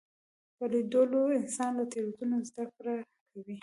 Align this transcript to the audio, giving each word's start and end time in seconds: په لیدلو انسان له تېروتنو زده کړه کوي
په 0.57 0.65
لیدلو 0.73 1.21
انسان 1.39 1.71
له 1.79 1.85
تېروتنو 1.91 2.35
زده 2.49 2.65
کړه 2.75 2.95
کوي 3.31 3.57